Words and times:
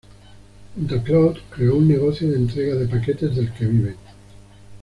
Junto 0.75 0.95
a 0.95 1.03
Cloud 1.03 1.37
creó 1.51 1.75
un 1.77 1.87
negocio 1.87 2.27
de 2.27 2.37
entrega 2.37 2.73
de 2.73 2.87
paquetes 2.87 3.35
del 3.35 3.53
que 3.53 3.65
viven. 3.67 3.97